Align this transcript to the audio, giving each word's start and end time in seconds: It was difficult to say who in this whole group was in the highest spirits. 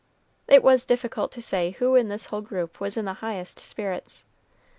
It 0.47 0.63
was 0.63 0.83
difficult 0.83 1.31
to 1.33 1.43
say 1.43 1.75
who 1.77 1.93
in 1.95 2.07
this 2.07 2.25
whole 2.25 2.41
group 2.41 2.79
was 2.79 2.97
in 2.97 3.05
the 3.05 3.13
highest 3.21 3.59
spirits. 3.59 4.25